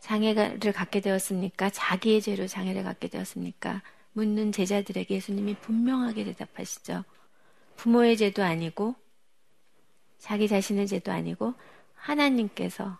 장애를 0.01 0.74
갖게 0.74 1.00
되었습니까? 1.00 1.69
자기의 1.69 2.22
죄로 2.22 2.45
장애를 2.45 2.83
갖게 2.83 3.07
되었습니까? 3.07 3.81
묻는 4.12 4.51
제자들에게 4.51 5.15
예수님이 5.15 5.55
분명하게 5.55 6.25
대답하시죠. 6.25 7.05
부모의 7.77 8.17
죄도 8.17 8.43
아니고, 8.43 8.95
자기 10.19 10.48
자신의 10.48 10.88
죄도 10.88 11.12
아니고, 11.12 11.53
하나님께서 11.95 12.98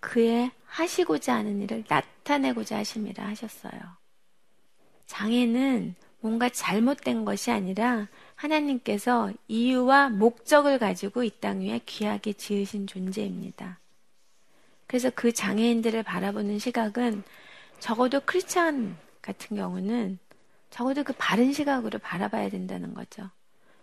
그의 0.00 0.50
하시고자 0.66 1.36
하는 1.36 1.62
일을 1.62 1.84
나타내고자 1.88 2.78
하심이라 2.78 3.24
하셨어요. 3.28 3.80
장애는 5.06 5.94
뭔가 6.20 6.48
잘못된 6.48 7.24
것이 7.24 7.52
아니라 7.52 8.08
하나님께서 8.38 9.32
이유와 9.48 10.10
목적을 10.10 10.78
가지고 10.78 11.24
이 11.24 11.30
땅 11.40 11.60
위에 11.60 11.80
귀하게 11.86 12.32
지으신 12.32 12.86
존재입니다. 12.86 13.78
그래서 14.86 15.10
그 15.14 15.32
장애인들을 15.32 16.02
바라보는 16.02 16.58
시각은 16.58 17.22
적어도 17.78 18.20
크리스찬 18.20 18.96
같은 19.20 19.56
경우는 19.56 20.18
적어도 20.70 21.04
그 21.04 21.12
바른 21.16 21.52
시각으로 21.52 21.98
바라봐야 21.98 22.48
된다는 22.48 22.94
거죠. 22.94 23.28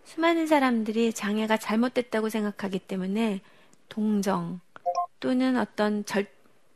수많은 0.04 0.46
사람들이 0.46 1.12
장애가 1.12 1.56
잘못됐다고 1.58 2.28
생각하기 2.28 2.80
때문에 2.80 3.40
동정 3.88 4.60
또는 5.20 5.56
어떤 5.56 6.04
절, 6.04 6.26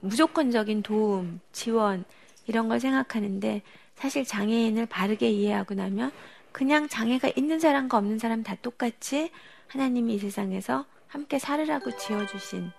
무조건적인 0.01 0.83
도움, 0.83 1.41
지원 1.53 2.05
이런 2.47 2.69
걸 2.69 2.81
생각하는데 2.81 3.63
사실 3.95 4.25
장애인을 4.25 4.87
바르게 4.87 5.31
이해하고 5.31 5.75
나면 5.75 6.11
그냥 6.53 6.89
장애가 6.89 7.33
있는 7.37 7.61
사람과 7.61 7.99
없는 7.99 8.19
사람 8.19 8.43
다 8.43 8.57
똑같이 8.61 9.31
하나님이 9.69 10.15
이 10.15 10.19
세상에서 10.19 10.85
함께 11.07 11.39
살으라고 11.39 11.97
지어주신 11.97 12.71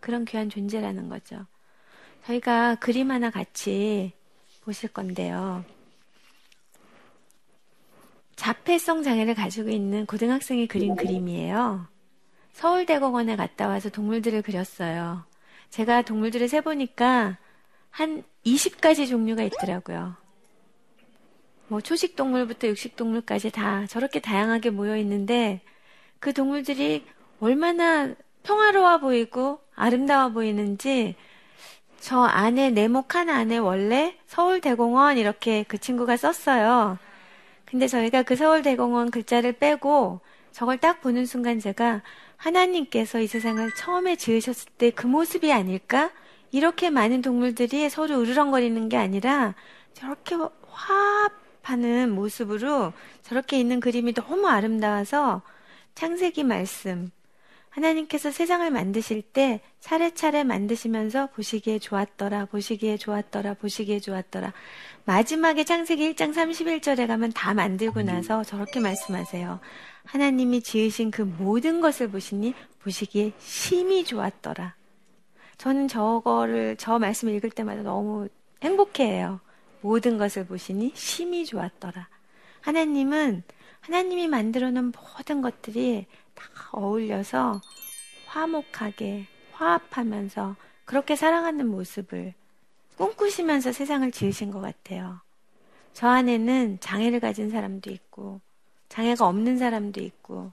그런 0.00 0.24
귀한 0.24 0.48
존재라는 0.48 1.08
거죠. 1.08 1.46
저희가 2.24 2.76
그림 2.76 3.10
하나 3.10 3.30
같이 3.30 4.12
보실 4.62 4.90
건데요. 4.90 5.64
자폐성 8.36 9.02
장애를 9.02 9.34
가지고 9.34 9.70
있는 9.70 10.06
고등학생이 10.06 10.68
그린 10.68 10.94
그림이에요. 10.94 11.86
서울대공원에 12.52 13.36
갔다 13.36 13.68
와서 13.68 13.88
동물들을 13.88 14.42
그렸어요. 14.42 15.24
제가 15.70 16.02
동물들을 16.02 16.48
세보니까 16.48 17.38
한 17.90 18.22
20가지 18.44 19.08
종류가 19.08 19.42
있더라고요. 19.44 20.16
뭐 21.68 21.80
초식 21.80 22.16
동물부터 22.16 22.68
육식 22.68 22.96
동물까지 22.96 23.50
다 23.50 23.86
저렇게 23.88 24.20
다양하게 24.20 24.70
모여 24.70 24.96
있는데 24.98 25.60
그 26.20 26.32
동물들이 26.32 27.04
얼마나 27.40 28.14
평화로워 28.42 28.98
보이고 28.98 29.60
아름다워 29.74 30.30
보이는지 30.30 31.14
저 32.00 32.20
안에 32.22 32.70
네모 32.70 33.02
칸 33.02 33.28
안에 33.28 33.58
원래 33.58 34.16
서울대공원 34.26 35.18
이렇게 35.18 35.64
그 35.68 35.78
친구가 35.78 36.16
썼어요. 36.16 36.98
근데 37.66 37.86
저희가 37.86 38.22
그 38.22 38.34
서울대공원 38.36 39.10
글자를 39.10 39.52
빼고 39.52 40.20
저걸 40.52 40.78
딱 40.78 41.00
보는 41.02 41.26
순간 41.26 41.58
제가 41.60 42.02
하나님께서 42.36 43.20
이 43.20 43.26
세상을 43.26 43.70
처음에 43.74 44.16
지으셨을 44.16 44.70
때 44.78 44.90
그 44.90 45.06
모습이 45.06 45.52
아닐까? 45.52 46.10
이렇게 46.50 46.88
많은 46.88 47.20
동물들이 47.20 47.90
서로 47.90 48.20
으르렁거리는 48.22 48.88
게 48.88 48.96
아니라 48.96 49.54
저렇게 49.92 50.36
화합 50.70 51.32
하는 51.68 52.10
모습으로 52.10 52.92
저렇게 53.22 53.60
있는 53.60 53.80
그림이 53.80 54.14
너무 54.14 54.48
아름다워서 54.48 55.42
창세기 55.94 56.44
말씀, 56.44 57.10
하나님께서 57.68 58.30
세상을 58.30 58.68
만드실 58.70 59.22
때 59.22 59.60
차례차례 59.80 60.44
만드시면서 60.44 61.28
보시기에 61.28 61.78
좋았더라, 61.78 62.46
보시기에 62.46 62.96
좋았더라, 62.96 63.54
보시기에 63.54 64.00
좋았더라. 64.00 64.52
마지막에 65.04 65.64
창세기 65.64 66.14
1장 66.14 66.34
31절에 66.34 67.06
가면 67.06 67.32
다 67.34 67.52
만들고 67.52 68.02
나서 68.02 68.42
저렇게 68.44 68.80
말씀하세요. 68.80 69.60
하나님이 70.04 70.62
지으신 70.62 71.10
그 71.10 71.22
모든 71.22 71.80
것을 71.80 72.08
보시니 72.08 72.54
보시기에 72.80 73.32
심히 73.38 74.04
좋았더라. 74.04 74.74
저는 75.58 75.88
저거를, 75.88 76.76
저 76.78 76.98
말씀 76.98 77.28
읽을 77.28 77.50
때마다 77.50 77.82
너무 77.82 78.28
행복해해요. 78.62 79.40
모든 79.80 80.18
것을 80.18 80.46
보시니 80.46 80.92
심히 80.94 81.44
좋았더라. 81.44 82.08
하나님은 82.60 83.42
하나님이 83.80 84.28
만들어 84.28 84.70
놓은 84.70 84.92
모든 84.92 85.40
것들이 85.40 86.06
다 86.34 86.44
어울려서 86.72 87.60
화목하게 88.26 89.26
화합하면서 89.52 90.56
그렇게 90.84 91.16
살아가는 91.16 91.66
모습을 91.66 92.34
꿈꾸시면서 92.96 93.72
세상을 93.72 94.10
지으신 94.10 94.50
것 94.50 94.60
같아요. 94.60 95.20
저 95.92 96.08
안에는 96.08 96.80
장애를 96.80 97.20
가진 97.20 97.50
사람도 97.50 97.90
있고 97.90 98.40
장애가 98.88 99.26
없는 99.26 99.58
사람도 99.58 100.00
있고 100.00 100.52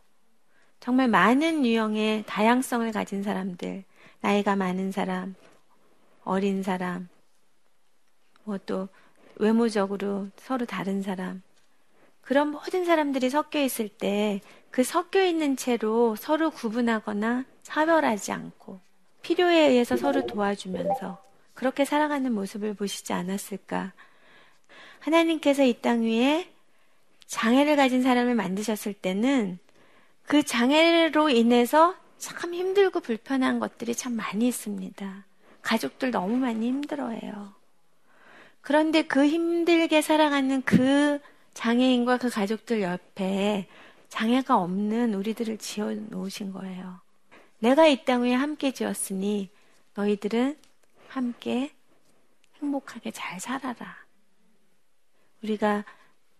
정말 0.79 1.07
많은 1.07 1.65
유형의 1.65 2.25
다양성을 2.27 2.91
가진 2.91 3.23
사람들, 3.23 3.83
나이가 4.21 4.55
많은 4.55 4.91
사람, 4.91 5.35
어린 6.23 6.61
사람, 6.61 7.09
뭐 8.43 8.57
또 8.65 8.87
외모적으로 9.37 10.27
서로 10.37 10.65
다른 10.65 11.01
사람, 11.01 11.41
그런 12.21 12.49
모든 12.51 12.85
사람들이 12.85 13.29
섞여 13.29 13.59
있을 13.61 13.89
때 13.89 14.41
그 14.75 14.83
섞여 14.83 15.23
있는 15.25 15.55
채로 15.55 16.17
서로 16.17 16.49
구분하거나 16.51 17.45
차별하지 17.63 18.33
않고 18.33 18.81
필요에 19.21 19.69
의해서 19.69 19.95
서로 19.95 20.25
도와주면서 20.27 21.23
그렇게 21.53 21.85
살아가는 21.85 22.29
모습을 22.33 22.73
보시지 22.73 23.13
않았을까. 23.13 23.93
하나님께서 24.99 25.63
이 25.63 25.75
땅 25.81 26.01
위에 26.03 26.49
장애를 27.25 27.77
가진 27.77 28.03
사람을 28.03 28.35
만드셨을 28.35 28.93
때는 28.95 29.59
그 30.25 30.43
장애로 30.43 31.29
인해서 31.29 31.95
참 32.17 32.53
힘들고 32.53 32.99
불편한 32.99 33.59
것들이 33.59 33.95
참 33.95 34.11
많이 34.13 34.45
있습니다. 34.49 35.25
가족들 35.61 36.11
너무 36.11 36.35
많이 36.35 36.67
힘들어해요. 36.67 37.53
그런데 38.65 39.03
그 39.03 39.27
힘들게 39.27 40.01
살아가는 40.01 40.63
그 40.63 41.19
장애인과 41.53 42.17
그 42.17 42.29
가족들 42.31 42.81
옆에 42.81 43.67
장애가 44.09 44.57
없는 44.57 45.13
우리들을 45.13 45.59
지어 45.59 45.93
놓으신 45.93 46.51
거예요. 46.51 46.99
내가 47.59 47.85
이 47.85 48.03
땅 48.05 48.23
위에 48.23 48.33
함께 48.33 48.71
지었으니 48.71 49.51
너희들은 49.93 50.57
함께 51.09 51.73
행복하게 52.59 53.11
잘 53.11 53.39
살아라. 53.39 53.97
우리가 55.43 55.85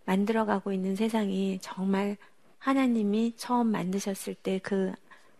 만들어가고 0.05 0.71
있는 0.71 0.95
세상이 0.95 1.59
정말 1.61 2.17
하나님이 2.57 3.33
처음 3.37 3.67
만드셨을 3.67 4.33
때 4.33 4.59
그 4.63 4.93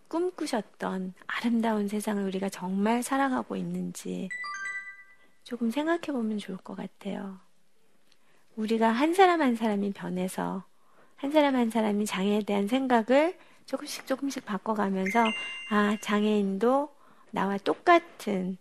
꿈꾸셨던 0.07 1.15
아름다운 1.25 1.87
세상을 1.87 2.23
우리가 2.25 2.49
정말 2.49 3.01
살아가고 3.01 3.55
있는지 3.55 4.29
조금 5.45 5.69
생각해 5.69 6.08
보면 6.08 6.39
좋을 6.39 6.58
것 6.58 6.75
같아요. 6.75 7.38
우리가 8.55 8.89
한 8.89 9.13
사람 9.13 9.41
한 9.41 9.55
사람이 9.55 9.93
변해서 9.93 10.63
한 11.15 11.31
사람 11.31 11.55
한 11.55 11.69
사람이 11.69 12.08
장애에 12.08 12.41
대한 12.41 12.67
생각을 12.67 13.38
조금씩 13.67 14.08
조금씩 14.08 14.43
바꿔가면서 14.43 15.23
아 15.69 15.97
장애인도 16.01 16.89
나와 17.29 17.58
똑같은 17.58 18.58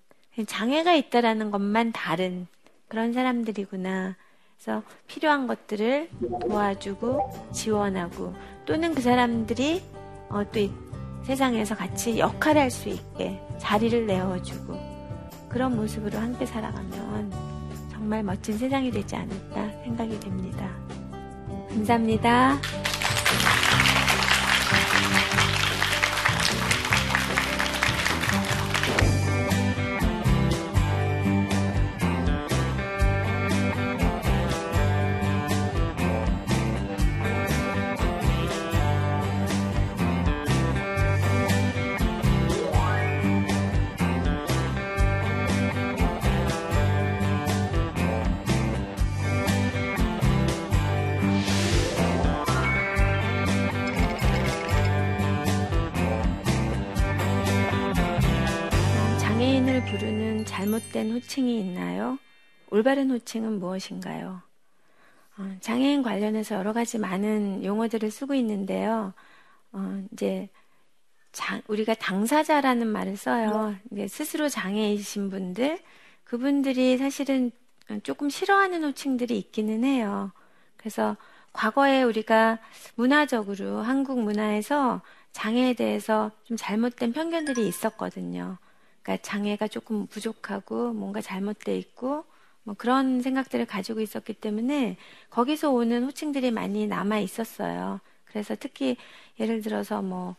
장애가 0.46 0.94
있다라는 0.94 1.50
것만 1.50 1.92
다른 1.92 2.46
그런 2.88 3.14
사람들이구나. 3.14 4.16
그래서 4.56 4.82
필요한 5.06 5.46
것들을 5.46 6.10
도와주고 6.42 7.50
지원하고 7.52 8.34
또는 8.66 8.94
그 8.94 9.00
사람들이 9.00 9.82
어, 10.28 10.44
또 10.50 10.60
세상에서 11.24 11.76
같이 11.76 12.18
역할을 12.18 12.60
할 12.60 12.70
수 12.70 12.90
있게 12.90 13.40
자리를 13.58 14.06
내어주고 14.06 14.93
그런 15.54 15.76
모습으로 15.76 16.18
함께 16.18 16.44
살아가면 16.44 17.30
정말 17.92 18.24
멋진 18.24 18.58
세상이 18.58 18.90
되지 18.90 19.14
않을까 19.14 19.70
생각이 19.84 20.18
됩니다. 20.18 20.68
감사합니다. 21.68 22.58
잘못된 61.04 61.10
호칭이 61.12 61.60
있나요? 61.60 62.18
올바른 62.70 63.10
호칭은 63.10 63.58
무엇인가요? 63.58 64.40
어, 65.36 65.56
장애인 65.60 66.02
관련해서 66.02 66.54
여러 66.56 66.72
가지 66.72 66.98
많은 66.98 67.64
용어들을 67.64 68.10
쓰고 68.10 68.34
있는데요. 68.34 69.12
어, 69.72 70.02
이제 70.12 70.48
자, 71.32 71.60
우리가 71.66 71.94
당사자라는 71.94 72.86
말을 72.86 73.16
써요. 73.16 73.76
이제 73.92 74.08
스스로 74.08 74.48
장애이신 74.48 75.30
분들, 75.30 75.80
그분들이 76.24 76.96
사실은 76.96 77.50
조금 78.02 78.30
싫어하는 78.30 78.82
호칭들이 78.84 79.36
있기는 79.38 79.84
해요. 79.84 80.32
그래서 80.76 81.16
과거에 81.52 82.02
우리가 82.02 82.58
문화적으로 82.94 83.82
한국 83.82 84.20
문화에서 84.20 85.02
장애에 85.32 85.74
대해서 85.74 86.30
좀 86.44 86.56
잘못된 86.56 87.12
편견들이 87.12 87.66
있었거든요. 87.66 88.58
그러니까 89.04 89.22
장애가 89.22 89.68
조금 89.68 90.06
부족하고 90.06 90.92
뭔가 90.92 91.20
잘못돼 91.20 91.76
있고 91.78 92.24
뭐 92.64 92.74
그런 92.76 93.20
생각들을 93.20 93.66
가지고 93.66 94.00
있었기 94.00 94.32
때문에 94.34 94.96
거기서 95.30 95.70
오는 95.70 96.02
호칭들이 96.04 96.50
많이 96.50 96.86
남아 96.86 97.18
있었어요. 97.18 98.00
그래서 98.24 98.56
특히 98.58 98.96
예를 99.38 99.60
들어서 99.60 100.00
뭐 100.02 100.34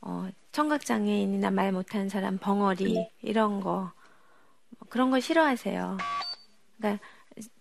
어, 0.00 0.28
청각 0.52 0.84
장애인이나 0.84 1.50
말 1.50 1.72
못하는 1.72 2.08
사람 2.08 2.38
벙어리 2.38 3.06
이런 3.22 3.60
거뭐 3.60 3.92
그런 4.88 5.10
거 5.10 5.20
싫어하세요. 5.20 5.98
그러니까 6.78 7.04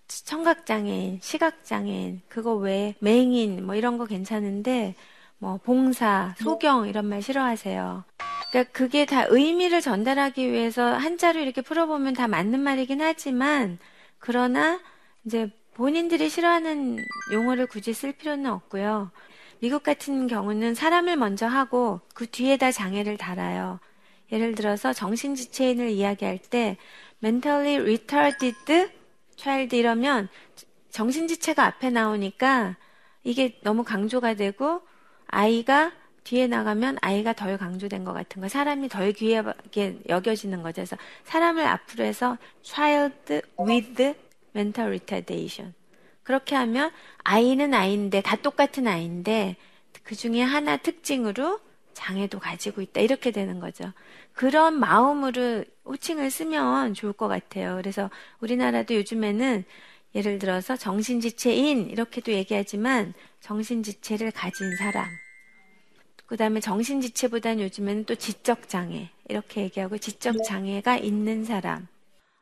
청각 0.08 0.66
장애인, 0.66 1.20
시각 1.22 1.66
장애인 1.66 2.22
그거 2.30 2.56
외에 2.56 2.96
맹인 3.00 3.66
뭐 3.66 3.76
이런 3.76 3.98
거 3.98 4.06
괜찮은데 4.06 4.96
뭐 5.38 5.58
봉사, 5.58 6.34
소경 6.38 6.88
이런 6.88 7.06
말 7.08 7.22
싫어하세요. 7.22 8.06
그러니까 8.50 8.72
그게 8.72 9.06
다 9.06 9.26
의미를 9.30 9.82
전달하기 9.82 10.52
위해서 10.52 10.94
한자로 10.94 11.40
이렇게 11.40 11.62
풀어보면 11.62 12.14
다 12.14 12.28
맞는 12.28 12.60
말이긴 12.60 13.02
하지만 13.02 13.80
그러나 14.20 14.80
이제 15.26 15.50
본인들이 15.74 16.30
싫어하는 16.30 16.98
용어를 17.34 17.68
굳이 17.68 17.94
쓸 17.94 18.14
필요는 18.14 18.50
없고요. 18.50 19.12
미국 19.60 19.84
같은 19.84 20.28
경우는 20.28 20.74
사람을 20.76 21.16
먼저 21.18 21.48
하고 21.48 22.02
그 22.14 22.28
뒤에다 22.28 22.72
장애를 22.72 23.18
달아요. 23.18 23.80
예를 24.32 24.56
들어서 24.56 24.94
정신지체인을 24.94 25.90
이야기할 25.90 26.40
때 26.40 26.78
mentally 27.24 27.78
retarded 27.78 28.92
child 29.36 29.76
이러면 29.76 30.30
정신지체가 30.90 31.66
앞에 31.66 31.90
나오니까 31.90 32.78
이게 33.24 33.60
너무 33.64 33.84
강조가 33.84 34.36
되고 34.36 34.82
아이가 35.28 35.92
뒤에 36.26 36.48
나가면 36.48 36.98
아이가 37.02 37.34
덜 37.34 37.58
강조된 37.58 38.04
것 38.04 38.12
같은 38.12 38.42
거, 38.42 38.50
사람이 38.50 38.90
덜 38.90 39.14
귀하게 39.14 40.00
여겨지는 40.10 40.64
거죠. 40.64 40.82
그래서 40.82 40.98
사람을 41.24 41.66
앞으로 41.66 42.04
해서 42.04 42.38
child 42.64 43.42
with 43.60 44.16
mental 44.56 44.90
retardation. 44.90 45.74
그렇게 46.24 46.56
하면 46.56 46.92
아이는 47.24 47.74
아이인데 47.74 48.22
다 48.22 48.36
똑같은 48.36 48.88
아이인데 48.88 49.56
그 50.04 50.16
중에 50.16 50.42
하나 50.42 50.78
특징으로 50.78 51.60
장애도 51.94 52.40
가지고 52.40 52.82
있다. 52.82 53.02
이렇게 53.02 53.30
되는 53.30 53.60
거죠. 53.60 53.94
그런 54.34 54.80
마음으로 54.80 55.64
호칭을 55.86 56.32
쓰면 56.32 56.96
좋을 56.96 57.14
것 57.14 57.28
같아요. 57.28 57.76
그래서 57.76 58.10
우리나라도 58.40 58.96
요즘에는 58.96 59.64
예를 60.16 60.40
들어서 60.40 60.76
정신지체인 60.76 61.90
이렇게도 61.92 62.32
얘기하지만 62.32 63.14
정신지체를 63.42 64.32
가진 64.32 64.76
사람 64.78 65.06
그 66.26 66.38
다음에 66.38 66.60
정신지체보다는 66.60 67.64
요즘에는 67.64 68.06
또 68.06 68.16
지적장애 68.16 69.10
이렇게 69.30 69.62
얘기하고 69.62 69.98
지적장애가 69.98 70.98
있는 70.98 71.46
사람. 71.46 71.88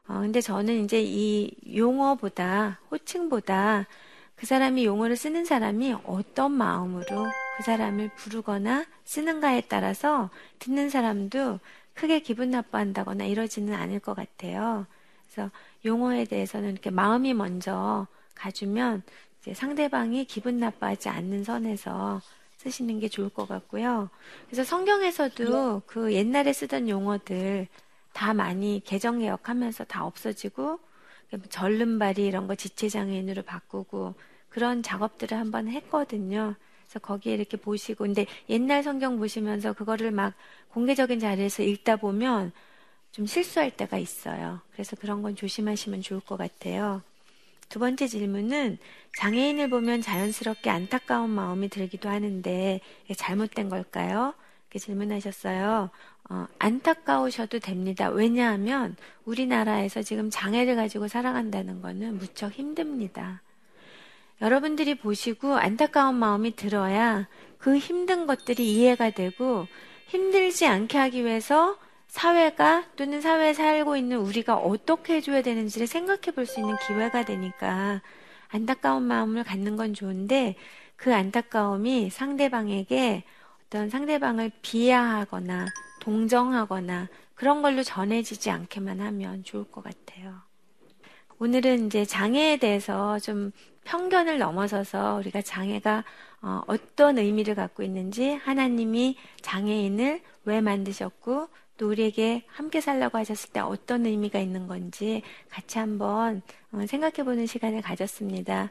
어, 0.07 0.19
근데 0.19 0.41
저는 0.41 0.83
이제 0.83 1.01
이 1.01 1.51
용어보다 1.75 2.79
호칭보다 2.91 3.87
그 4.35 4.45
사람이 4.45 4.85
용어를 4.85 5.15
쓰는 5.15 5.45
사람이 5.45 5.95
어떤 6.05 6.51
마음으로 6.51 7.25
그 7.57 7.63
사람을 7.63 8.09
부르거나 8.15 8.85
쓰는가에 9.05 9.61
따라서 9.69 10.29
듣는 10.59 10.89
사람도 10.89 11.59
크게 11.93 12.19
기분 12.19 12.51
나빠한다거나 12.51 13.25
이러지는 13.25 13.73
않을 13.73 13.99
것 13.99 14.15
같아요. 14.15 14.85
그래서 15.31 15.51
용어에 15.85 16.25
대해서는 16.25 16.71
이렇게 16.71 16.89
마음이 16.89 17.33
먼저 17.33 18.07
가주면 18.35 19.03
이제 19.41 19.53
상대방이 19.53 20.25
기분 20.25 20.59
나빠하지 20.59 21.09
않는 21.09 21.43
선에서 21.43 22.21
쓰시는 22.63 22.99
게 22.99 23.09
좋을 23.09 23.29
것 23.29 23.47
같고요. 23.47 24.09
그래서 24.47 24.63
성경에서도 24.63 25.75
네. 25.75 25.81
그 25.85 26.13
옛날에 26.13 26.53
쓰던 26.53 26.89
용어들 26.89 27.67
다 28.13 28.33
많이 28.33 28.81
개정 28.85 29.19
개혁하면서 29.19 29.85
다 29.85 30.05
없어지고 30.05 30.79
절름발이 31.49 32.25
이런 32.25 32.47
거 32.47 32.55
지체장애인으로 32.55 33.41
바꾸고 33.43 34.13
그런 34.49 34.83
작업들을 34.83 35.37
한번 35.37 35.67
했거든요. 35.67 36.55
그래서 36.85 36.99
거기에 36.99 37.33
이렇게 37.33 37.57
보시고 37.57 38.03
근데 38.05 38.27
옛날 38.49 38.83
성경 38.83 39.17
보시면서 39.17 39.73
그거를 39.73 40.11
막 40.11 40.33
공개적인 40.69 41.19
자리에서 41.19 41.63
읽다 41.63 41.95
보면 41.95 42.51
좀 43.11 43.25
실수할 43.25 43.71
때가 43.71 43.97
있어요. 43.97 44.61
그래서 44.71 44.95
그런 44.95 45.21
건 45.21 45.35
조심하시면 45.35 46.01
좋을 46.01 46.19
것 46.21 46.37
같아요. 46.37 47.01
두 47.73 47.79
번째 47.79 48.05
질문은 48.05 48.77
장애인을 49.17 49.67
보면 49.71 50.01
자연스럽게 50.01 50.69
안타까운 50.69 51.31
마음이 51.31 51.69
들기도 51.69 52.07
하는데 52.07 52.79
잘못된 53.17 53.67
걸까요? 53.69 54.35
이렇게 54.67 54.77
질문하셨어요. 54.77 55.89
어, 56.29 56.47
안타까우셔도 56.59 57.57
됩니다. 57.57 58.09
왜냐하면 58.09 58.95
우리나라에서 59.25 60.03
지금 60.03 60.29
장애를 60.29 60.75
가지고 60.75 61.07
살아간다는 61.07 61.81
거는 61.81 62.19
무척 62.19 62.51
힘듭니다. 62.51 63.41
여러분들이 64.39 64.93
보시고 64.93 65.55
안타까운 65.55 66.13
마음이 66.13 66.55
들어야 66.55 67.27
그 67.57 67.75
힘든 67.75 68.27
것들이 68.27 68.71
이해가 68.71 69.09
되고 69.09 69.65
힘들지 70.09 70.67
않게 70.67 70.99
하기 70.99 71.25
위해서 71.25 71.79
사회가 72.13 72.85
또는 72.95 73.21
사회에 73.21 73.53
살고 73.53 73.97
있는 73.97 74.17
우리가 74.17 74.55
어떻게 74.55 75.15
해줘야 75.15 75.41
되는지를 75.41 75.87
생각해 75.87 76.31
볼 76.35 76.45
수 76.45 76.59
있는 76.59 76.75
기회가 76.85 77.25
되니까 77.25 78.03
안타까운 78.49 79.01
마음을 79.01 79.43
갖는 79.43 79.75
건 79.77 79.95
좋은데 79.95 80.55
그 80.95 81.11
안타까움이 81.11 82.11
상대방에게 82.11 83.23
어떤 83.65 83.89
상대방을 83.89 84.51
비하하거나 84.61 85.65
동정하거나 86.01 87.09
그런 87.33 87.63
걸로 87.63 87.81
전해지지 87.81 88.51
않게만 88.51 89.01
하면 89.01 89.43
좋을 89.43 89.63
것 89.71 89.83
같아요. 89.83 90.35
오늘은 91.39 91.87
이제 91.87 92.05
장애에 92.05 92.57
대해서 92.57 93.17
좀 93.17 93.51
편견을 93.85 94.37
넘어서서 94.37 95.15
우리가 95.15 95.41
장애가 95.41 96.03
어, 96.43 96.61
어떤 96.67 97.17
의미를 97.17 97.55
갖고 97.55 97.81
있는지 97.81 98.33
하나님이 98.33 99.17
장애인을 99.41 100.21
왜 100.45 100.61
만드셨고 100.61 101.47
또 101.77 101.89
우리에게 101.89 102.43
함께 102.47 102.81
살라고 102.81 103.17
하셨을 103.17 103.51
때 103.51 103.59
어떤 103.59 104.05
의미가 104.05 104.39
있는 104.39 104.67
건지 104.67 105.21
같이 105.49 105.79
한번 105.79 106.41
어, 106.71 106.85
생각해 106.87 107.23
보는 107.23 107.45
시간을 107.45 107.81
가졌습니다. 107.81 108.69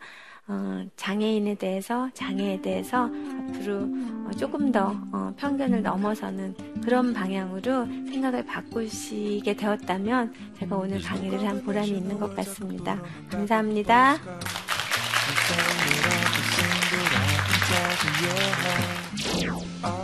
어, 0.49 0.85
장애인에 0.97 1.55
대해서 1.55 2.11
장애에 2.15 2.61
대해서 2.61 3.05
앞으로 3.05 3.89
어, 4.27 4.31
조금 4.37 4.73
더 4.73 4.97
어, 5.13 5.33
편견을 5.37 5.83
넘어서는 5.83 6.55
그런 6.83 7.15
방향으로 7.15 7.87
생각을 7.87 8.45
바꾸시게 8.45 9.55
되었다면 9.55 10.35
제가 10.59 10.77
오늘 10.77 11.01
강의를 11.01 11.47
한 11.47 11.63
보람이 11.65 11.89
있는 11.89 12.19
것 12.19 12.35
같습니다. 12.35 13.01
감사합니다. 13.31 14.19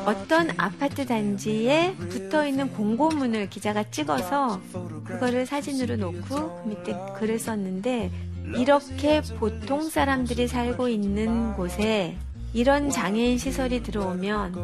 어떤 0.05 0.51
아파트 0.57 1.07
단지에 1.07 1.95
붙어 1.97 2.47
있는 2.47 2.71
공고문을 2.73 3.51
기자가 3.51 3.91
찍어서 3.91 4.61
그거를 5.05 5.47
사진으로 5.47 5.97
놓고 5.97 6.63
그 6.63 6.69
밑에 6.69 6.97
글을 7.17 7.39
썼는데 7.39 8.11
이렇게 8.57 9.21
보통 9.39 9.89
사람들이 9.89 10.49
살고 10.49 10.89
있는 10.89 11.55
곳에 11.55 12.17
이런 12.55 12.91
장애인 12.91 13.37
시설이 13.39 13.83
들어오면 13.83 14.55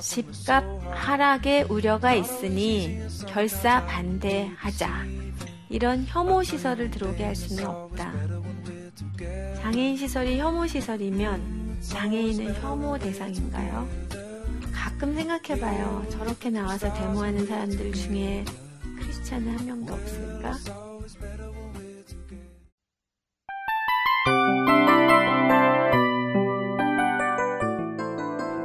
집값 0.00 0.64
하락의 0.90 1.64
우려가 1.70 2.14
있으니 2.14 3.00
결사 3.26 3.84
반대하자. 3.86 5.06
이런 5.70 6.04
혐오 6.06 6.42
시설을 6.42 6.90
들어오게 6.90 7.24
할 7.24 7.34
수는 7.34 7.66
없다. 7.66 8.12
장애인 9.62 9.96
시설이 9.96 10.38
혐오 10.38 10.66
시설이면 10.66 11.78
장애인은 11.80 12.54
혐오 12.56 12.98
대상인가요? 12.98 13.88
가끔 15.02 15.16
생각해봐요. 15.16 16.06
저렇게 16.10 16.48
나와서 16.48 16.92
데모하는 16.94 17.44
사람들 17.44 17.92
중에 17.92 18.44
크리스찬은 19.00 19.58
한 19.58 19.66
명도 19.66 19.94
없을까? 19.94 20.52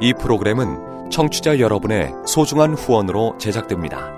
이 0.00 0.14
프로그램은 0.14 1.10
청취자 1.10 1.58
여러분의 1.58 2.12
소중한 2.24 2.74
후원으로 2.74 3.36
제작됩니다. 3.38 4.17